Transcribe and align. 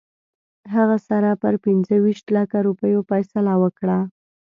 هغه 0.75 0.97
سره 1.07 1.29
پر 1.41 1.53
پنځه 1.65 1.95
ویشت 2.03 2.25
لکه 2.37 2.57
روپیو 2.67 2.99
فیصله 3.09 3.53
وکړه. 3.61 3.99